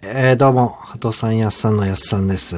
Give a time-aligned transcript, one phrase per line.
[0.00, 2.54] えー、どうも、ハトさんやっさんのやっさんです。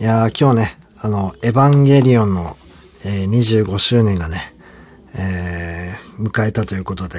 [0.00, 2.56] いやー、今日ね、あの、エヴァンゲリオンの、
[3.04, 4.54] えー25周年がね、
[5.18, 7.18] えー迎えたということで、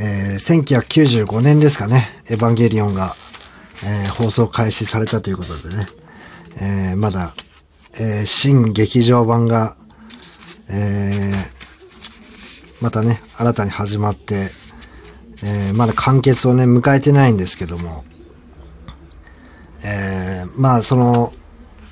[0.00, 0.64] えー
[1.26, 3.14] 1995年ですかね、エヴァンゲリオンが、
[3.84, 5.86] えー放送開始されたということでね、
[6.60, 7.34] えーまだ、
[8.00, 9.76] えー新劇場版が、
[10.68, 14.50] えーまたね、新たに始まって、
[15.42, 18.04] えーまだ完結をね、迎えてないんですけども、
[19.84, 21.32] えーまあその、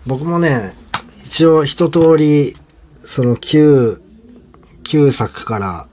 [0.07, 0.73] 僕もね、
[1.25, 2.55] 一応一通り、
[3.01, 4.01] その旧、
[4.83, 5.89] 旧作から、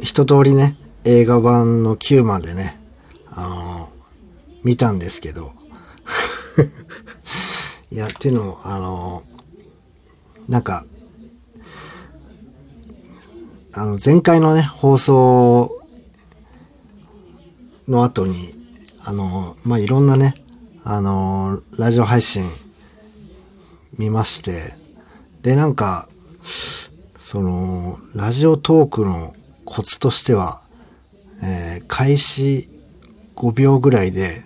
[0.00, 2.80] 一通りね、映画版の9までね、
[3.30, 3.88] あの
[4.62, 5.52] 見たんですけど、
[7.90, 9.22] いや、っていうのも、あの
[10.48, 10.84] なんか、
[13.72, 15.83] あの、前回のね、放送
[17.88, 18.34] の後に、
[19.04, 20.34] あの、まあ、いろんなね、
[20.84, 22.44] あの、ラジオ配信
[23.98, 24.74] 見まして、
[25.42, 26.08] で、なんか、
[27.18, 30.62] その、ラジオトークのコツとしては、
[31.42, 32.68] えー開始
[33.36, 34.44] 5秒ぐらいで、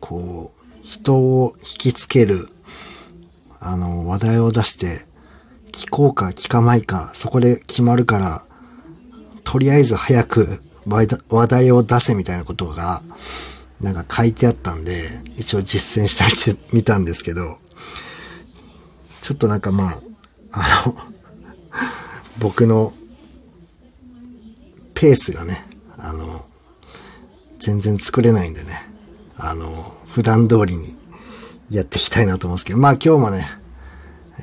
[0.00, 2.48] こう、人を引きつける、
[3.60, 5.06] あの、話題を出して、
[5.72, 8.44] 聞こうか聞かないか、そこで決まるから、
[9.44, 13.02] とりあえず早く話題を出せみたいなことが、
[13.80, 14.92] なんか書いてあったんで、
[15.36, 17.58] 一応実践したりしてみたんですけど、
[19.20, 20.00] ちょっとなんかまあ、
[20.52, 20.96] あの、
[22.40, 22.92] 僕の
[24.94, 25.64] ペースがね、
[25.96, 26.40] あの、
[27.58, 28.68] 全然作れないんでね、
[29.36, 29.68] あの、
[30.06, 30.98] 普段通りに
[31.70, 33.46] やっていきたいなと思うんですけど、まあ今日もね、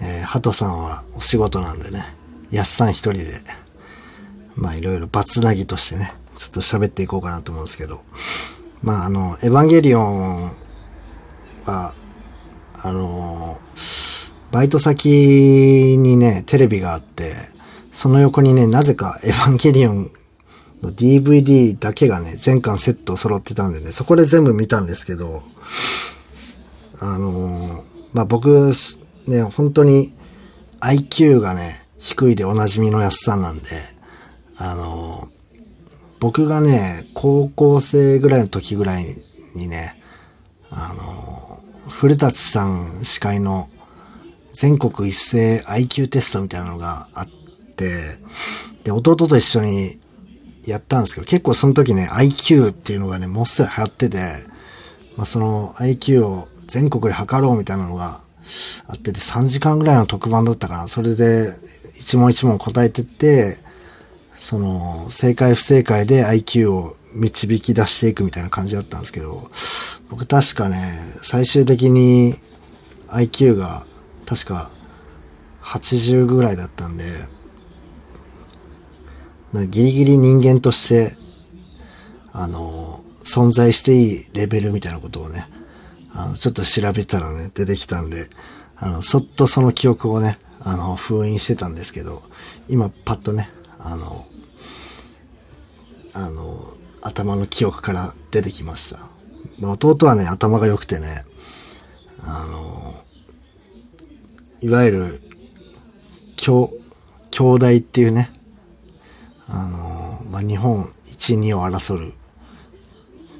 [0.01, 2.03] えー、ハトさんはお仕事なんでね、
[2.51, 3.25] やっさん一人で、
[4.55, 8.02] まあいろいろバツナギとしてね、ちょっと喋っていこうかなと思うんですけど、
[8.83, 10.52] まああの、エヴァンゲリオン
[11.66, 11.94] は、
[12.73, 13.58] あの、
[14.52, 17.34] バイト先にね、テレビがあって、
[17.91, 20.12] その横にね、なぜかエヴァンゲリオン
[20.81, 25.41] の DVD だけがね、全巻セット揃ってたんでね、そこで全部見たんですけど、
[27.00, 28.72] あのまあ、僕、
[29.28, 30.13] ね、本当に
[30.79, 33.63] IQ がね、低いでおなじみのやすさんなんで、
[34.57, 35.28] あの
[36.19, 39.05] 僕がね、高校生ぐらいの時ぐらい
[39.55, 40.01] にね、
[40.71, 43.69] あの古舘さん司会の
[44.51, 47.27] 全国一斉 IQ テストみたいなのがあっ
[47.75, 47.89] て、
[48.83, 49.99] で、弟と一緒に
[50.65, 54.17] やったんですけど、結構その時ね、IQ っていうのがね、もっすごい流行ってて、
[55.17, 58.21] まあ、その IQ を全国で測ろうみたいなのが
[58.87, 60.87] あってて、3時間ぐらいの特番だったかな。
[60.87, 61.51] それで、
[61.93, 63.57] 一問一問答えてって、
[64.38, 69.50] その、正解不正解で IQ を導き出していくみたいな感じだったんですけど、
[70.09, 72.35] 僕確かね、最終的に
[73.09, 73.85] IQ が
[74.25, 74.69] 確か
[75.62, 77.03] 80ぐらいだったんで、
[79.69, 81.16] ギリギリ人間として、
[82.34, 85.47] あの、存在していいレベルみたいなことをね、
[86.13, 88.28] あの、ちょっと調べたらね、出てきたんで、
[88.75, 92.22] あの、そっとその記憶をね、あの、封印してたんですけど、
[92.68, 93.50] 今パッとね、
[93.85, 94.25] あの、
[96.13, 96.57] あの、
[97.01, 99.00] 頭の記憶から出てきました。
[99.59, 101.23] まあ、弟はね、頭が良くてね、
[102.22, 102.95] あの、
[104.62, 105.22] いわゆる、
[106.35, 106.69] 兄、
[107.29, 108.31] 兄弟っていうね、
[109.47, 109.68] あ
[110.24, 112.13] の、まあ、日本1、2を争う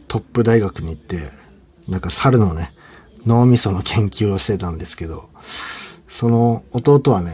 [0.08, 1.18] トップ大学に行って、
[1.88, 2.72] なんか猿のね、
[3.26, 5.30] 脳みその研究をしてたんですけど、
[6.08, 7.32] その弟はね、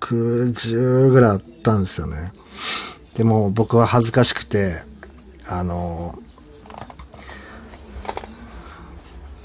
[0.00, 2.32] 110ぐらいあったんですよね。
[3.14, 4.72] でも僕は恥ずかしくて、
[5.48, 6.14] あの、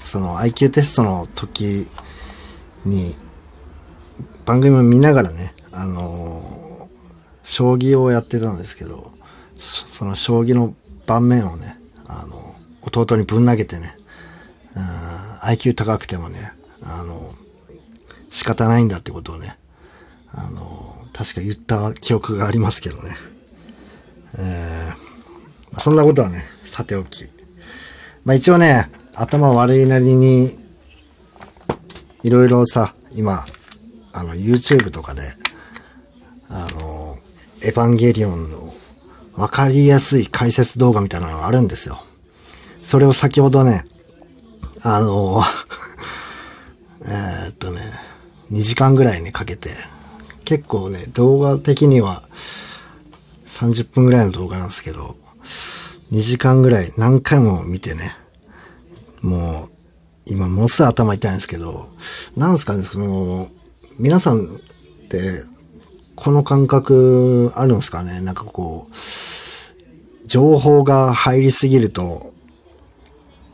[0.02, 1.86] その IQ テストの時
[2.84, 3.16] に、
[4.44, 6.88] 番組を見ながらね、あの、
[7.42, 9.10] 将棋をやってたんですけど、
[9.56, 10.74] その将棋の
[11.06, 13.96] 盤面をね、あの、弟にぶん投げてね、
[14.76, 15.14] うん
[15.44, 16.52] IQ 高くてもね、
[16.82, 17.32] あの、
[18.30, 19.58] 仕方ないんだってことをね、
[20.34, 23.14] あの、確か言った記憶がありますけどね。
[24.38, 25.14] えー
[25.78, 27.30] そんなことはね、さておき。
[28.24, 30.58] まあ一応ね、頭悪いなりに、
[32.22, 33.44] いろいろさ、今、
[34.12, 35.22] あの、YouTube とかで、
[36.48, 37.16] あの、
[37.62, 38.74] エヴァンゲリオンの
[39.34, 42.02] わかりやすい解説動画みたいなのがあるんですよ。
[42.82, 43.84] それを先ほどね、
[44.82, 45.42] あの、
[47.06, 47.80] えっとね、
[48.52, 49.70] 2時間ぐらいね、かけて、
[50.44, 52.22] 結構ね、動画的には
[53.46, 55.16] 30分ぐらいの動画なんですけど、
[56.12, 58.16] 2時間ぐらい何回も見てね、
[59.22, 59.70] もう、
[60.26, 61.88] 今ものすごい頭痛いんですけど、
[62.36, 63.48] なんすかね、その、
[63.98, 64.48] 皆さんっ
[65.08, 65.42] て、
[66.16, 68.20] この感覚あるんですかね？
[68.20, 68.94] なんかこう、
[70.26, 72.32] 情報が入りすぎると、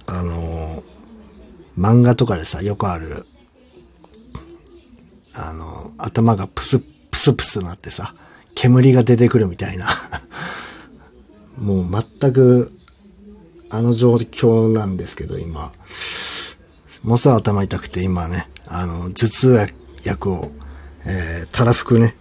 [0.07, 0.83] あの、
[1.79, 3.25] 漫画とかでさ、よくある、
[5.35, 8.15] あの、頭がプス、プスプスなってさ、
[8.55, 9.87] 煙が出てくるみたいな。
[11.59, 12.73] もう全く、
[13.69, 15.73] あの状況なんですけど、今。
[17.03, 19.69] ものすごい頭痛くて、今ね、あの、頭痛
[20.05, 20.51] 薬を、
[21.05, 22.17] えー、たらふくね、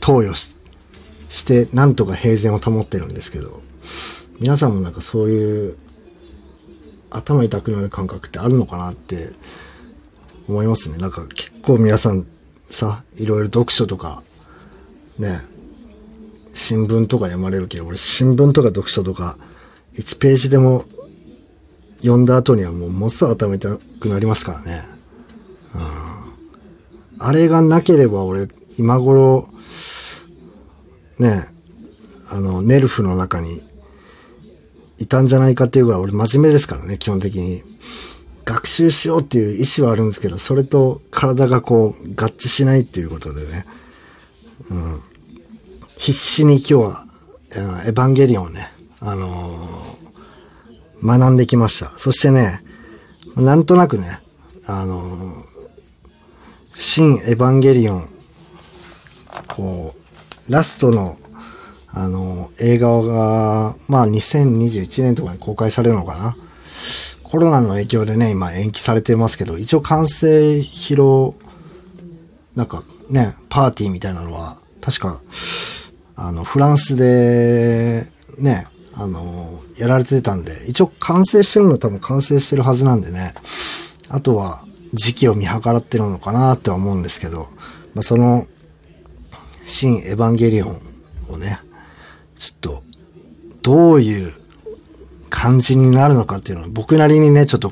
[0.00, 0.56] 投与し
[1.28, 3.60] して、なんとか平然を保ってるんですけど、
[4.40, 5.76] 皆さんもなんかそういう、
[7.10, 9.30] 頭痛くなる感覚ってあるのかなって
[10.48, 10.98] 思いますね。
[10.98, 12.26] なんか結構皆さん
[12.70, 14.22] さ、いろいろ読書とか、
[15.18, 15.40] ね、
[16.52, 19.36] 新聞とか読まれるけど、俺新聞とか読書とか、
[19.94, 20.84] 1ページでも
[21.98, 24.80] 読んだ後にはもうもっそ頭痛くなりますからね。
[25.74, 27.26] うん。
[27.26, 28.48] あれがなければ俺、
[28.78, 29.48] 今頃、
[31.18, 31.42] ね、
[32.30, 33.48] あの、ネルフの中に
[34.98, 37.62] いたんじゃないかっていうぐらい俺真面目ですからね、基本的に。
[38.46, 43.66] 学習しようっていう意思はあるんですけど、それと体がこう合致しないっていうことでね。
[44.70, 45.00] うん。
[45.98, 47.06] 必死に今日は、
[47.86, 51.86] エヴァンゲリオンをね、あのー、学んできました。
[51.86, 52.60] そしてね、
[53.34, 54.04] なんとなくね、
[54.66, 55.02] あのー、
[56.72, 58.02] 新エヴァンゲリオン、
[59.48, 59.94] こ
[60.48, 61.16] う、ラストの、
[61.88, 66.36] あのー、映画が、まあ2021年とかに公開されるのかな。
[67.28, 71.34] コロナの影響でね、今延期されてますけど、一応完成披露、
[72.54, 75.20] なんかね、パーティーみたいなのは、確か、
[76.14, 78.06] あの、フランスで、
[78.38, 79.20] ね、あの、
[79.76, 83.34] やられてたんで、一応完成してるのは多分完成してるはずなんでね、
[84.08, 84.64] あとは
[84.94, 87.48] 時期を見計らってるのかなっては思うんですけど、
[87.94, 88.44] まあ、その、
[89.64, 90.78] 新エヴァンゲリオン
[91.30, 91.58] をね、
[92.38, 92.82] ちょっと、
[93.62, 94.32] どういう
[95.36, 97.70] 感じになるのかっていうのを僕なりにね、ちょっと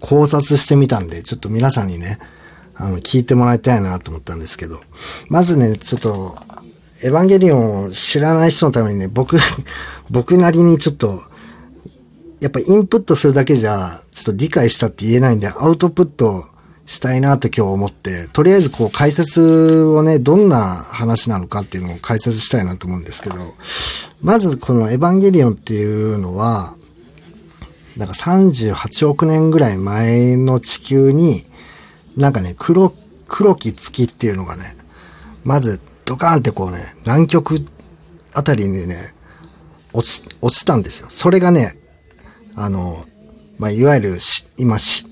[0.00, 2.18] 考察してみたんで、ちょっと皆さんにね、
[2.74, 4.80] あの、聞いてもらいたいなと思ったんですけど、
[5.28, 6.38] まずね、ちょっと、
[7.04, 9.36] エヴァンゲリオンを知らない人のためにね、僕、
[10.10, 11.20] 僕なりにちょっと、
[12.40, 16.42] やっぱインプットするだけじゃ、ちょっと理解したって言えないんで、アウトプット
[16.86, 23.36] したいなと今日思って、とりあえずこう解説をね、どんな話なのかっていうのを解説したいなと思うんですけど、
[24.22, 26.74] まずこのエヴァンゲリオンっていうのは、
[27.96, 31.44] なんか38億年ぐらい前の地球に、
[32.16, 32.92] なんかね、黒、
[33.28, 34.62] 黒き月っていうのがね、
[35.44, 37.66] まずドカーンってこうね、南極
[38.32, 38.96] あたりにね、
[39.92, 41.06] 落ち、落ちたんですよ。
[41.08, 41.78] それがね、
[42.56, 43.04] あの、
[43.58, 45.06] まあ、いわゆるし、今し、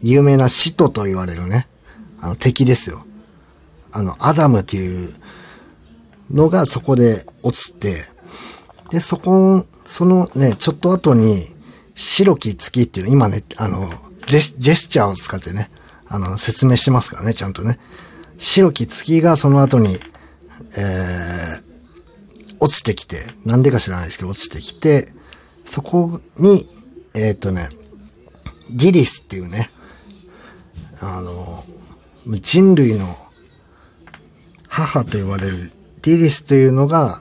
[0.00, 1.68] 有名な使徒と言われるね、
[2.20, 3.04] あの敵ですよ。
[3.92, 5.14] あの、アダムっていう
[6.30, 7.94] のがそこで落ちて、
[8.90, 11.42] で、そこ、そのね、ちょっと後に、
[11.94, 13.88] 白き月っていうの、今ね、あの、
[14.26, 15.70] ジェスジェスチャーを使ってね、
[16.06, 17.78] あの、説明してますからね、ちゃんとね。
[18.38, 19.98] 白き月がその後に、
[20.76, 25.12] えー、落ちてきて、なんでか知らないですけど、落ちてきて、
[25.64, 26.68] そこに、
[27.14, 27.68] えっ、ー、とね、
[28.70, 29.70] ギリスっていうね、
[31.00, 31.64] あの、
[32.26, 33.06] 人類の
[34.68, 35.72] 母と言われる
[36.02, 37.20] ディリスというのが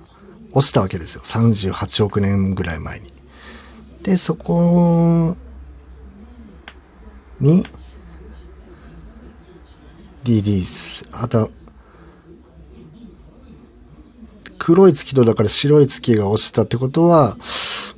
[0.54, 1.22] 落ちたわけですよ。
[1.22, 3.11] 38億年ぐらい前に。
[4.04, 5.36] で、そこ
[7.40, 7.66] に、
[10.24, 11.52] ディリス、あと、
[14.58, 17.36] 黒い月とだから白い月が落ちたってことは、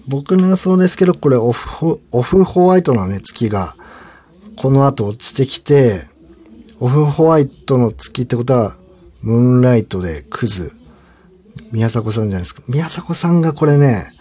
[0.08, 3.76] 僕の予想ですけど、これオフ、オフホワイトのね、月が、
[4.56, 6.04] この後落ちてきて、
[6.80, 8.78] オフホワイトの月ってことは、
[9.22, 10.74] ムーンライトでクズ。
[11.72, 12.62] 宮迫さんじゃないですか。
[12.68, 14.13] 宮迫さんがこれね、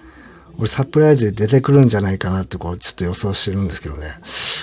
[0.63, 4.07] 俺サプライズで出てくるんじゃないかなってこうちょっと予想してるんですけどね。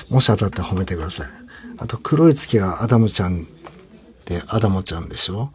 [0.09, 1.27] もし当たったら褒めてください。
[1.77, 3.43] あと黒い月がアダムちゃん
[4.23, 5.51] でアダモちゃんでしょ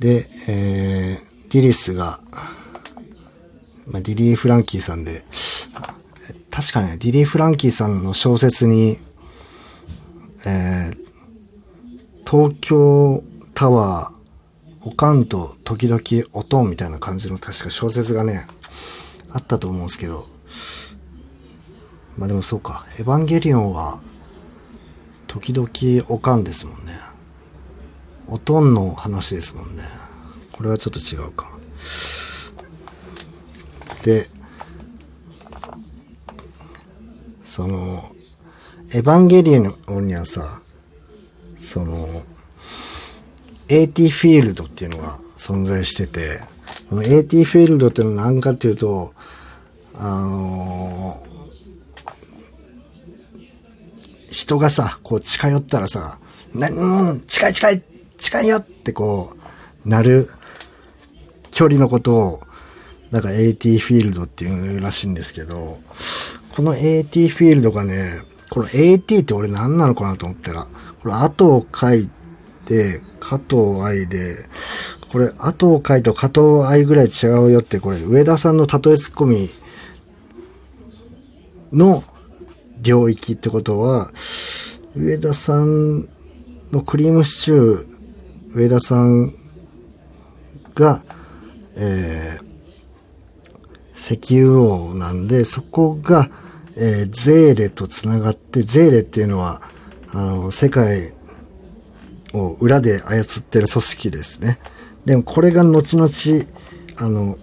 [0.00, 2.20] で、えー、ディリスが、
[3.86, 5.22] まあ、ディリー・フランキーさんで、
[6.50, 8.98] 確かね、ディリー・フランキーさんの小説に、
[10.44, 10.96] えー、
[12.28, 13.22] 東京
[13.54, 16.00] タワー、おかんと時々
[16.32, 18.46] おとんみたいな感じの確か小説がね、
[19.36, 20.26] あったと思うんですけど、
[22.16, 24.00] まあでもそうか、エヴァンゲリオンは、
[25.26, 25.68] 時々
[26.08, 26.92] おかんですもんね。
[28.28, 29.82] おとんの話ですもんね。
[30.52, 31.50] これはちょっと違うか。
[34.04, 34.26] で、
[37.44, 38.02] その、
[38.94, 40.62] エヴァンゲリオンにはさ、
[41.58, 41.92] その、
[43.68, 46.55] AT フィールドっていうのが存在してて、
[46.88, 49.12] この AT フィールドってのは何かっていうと、
[49.94, 51.16] あの
[54.28, 56.18] 人がさ、こう近寄ったらさ、
[56.54, 57.82] な、うん、近い近い
[58.18, 59.32] 近いよってこ
[59.84, 60.28] う、なる
[61.50, 62.40] 距離のことを、
[63.10, 65.78] だか AT フィールドっていうらしいんですけど、
[66.54, 67.94] この AT フィールドがね、
[68.50, 70.66] この AT って俺何なのかなと思ったら、
[71.02, 72.08] これ後を書い
[72.64, 74.34] て、加藤愛で、
[75.12, 79.48] これ後を書いと加藤愛ぐらい違うよって、これ上田さんの例えツッコミ
[81.72, 82.02] の
[82.80, 84.10] 領域ってことは、
[84.96, 86.08] 上田さん
[86.72, 89.32] のクリームシチュー、上田さん
[90.74, 91.02] が、
[91.76, 92.46] えー、
[93.94, 96.28] 石油王なんで、そこが、
[96.76, 99.62] えー、ゼーレと繋がって、ゼーレっていうのは、
[100.10, 101.12] あの、世界
[102.32, 104.58] を裏で操ってる組織ですね。
[105.06, 106.08] でもこれが後々、
[106.98, 107.38] あの、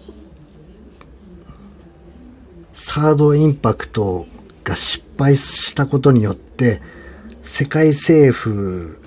[2.73, 4.27] サードインパクト
[4.65, 6.81] が失敗したことによって、
[7.41, 8.99] 世界政府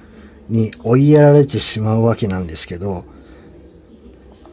[0.49, 3.05] に追いやられてしまうわけなんですけど、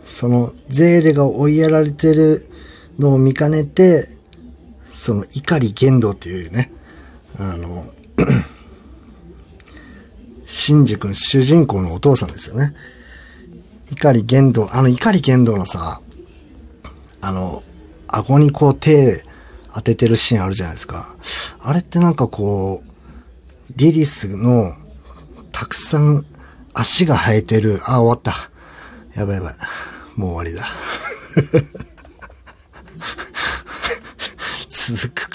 [0.03, 2.50] そのゼーレが追いやられてる
[3.00, 4.05] のを見かねて、
[4.89, 6.74] その怒り言動っていうね、
[7.39, 7.83] あの、
[10.45, 12.74] シンジ君主人公のお父さんですよね。
[13.93, 16.01] 怒り言動、あの怒り言動のさ、
[17.21, 17.63] あの、
[18.07, 19.23] 顎にこう手
[19.73, 21.15] 当ててるシーンあるじゃないですか。
[21.59, 22.89] あれってなんかこう、
[23.75, 24.71] リリスの
[25.51, 26.25] たくさん
[26.73, 28.33] 足が生えてる、あ、終わった。
[29.15, 29.55] やばいやばい。
[30.15, 30.67] もう終わりだ。
[34.69, 35.31] 続くか。